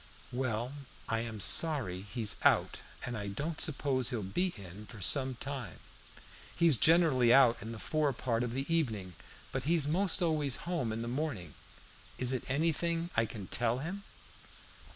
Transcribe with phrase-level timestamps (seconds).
[0.31, 0.73] "Well,
[1.07, 5.77] I am sorry he's out, and I don't suppose he'll be in for some time.
[6.55, 9.13] He's generally out in the fore part of the evening;
[9.51, 11.53] but he's most always home in the morning.
[12.17, 14.01] Is it anything I can tell him?"